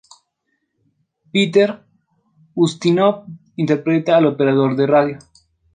Peter 1.31 1.79
Ustinov 2.55 3.27
interpreta 3.55 4.17
al 4.17 4.25
operador 4.25 4.75
de 4.75 4.87
radio. 4.87 5.19